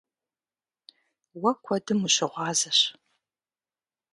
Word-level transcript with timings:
Уэ 1.41 1.51
куэдым 1.63 1.99
ущыгъуазэщ. 2.07 2.79